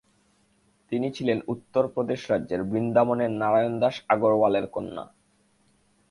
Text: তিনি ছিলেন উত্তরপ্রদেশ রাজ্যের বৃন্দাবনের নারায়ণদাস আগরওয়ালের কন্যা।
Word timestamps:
তিনি 0.91 1.07
ছিলেন 1.11 1.37
উত্তরপ্রদেশ 1.47 2.21
রাজ্যের 2.31 2.61
বৃন্দাবনের 2.63 3.31
নারায়ণদাস 3.31 3.95
আগরওয়ালের 4.07 4.65
কন্যা। 4.67 5.03